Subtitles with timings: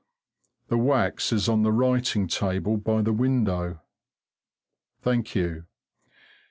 [0.69, 3.81] The wax is on the writing table by the window.
[5.03, 5.67] Thank you.